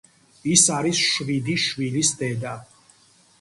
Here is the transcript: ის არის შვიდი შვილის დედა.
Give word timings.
ის 0.53 0.63
არის 0.77 1.01
შვიდი 1.09 1.55
შვილის 1.65 2.11
დედა. 2.23 2.57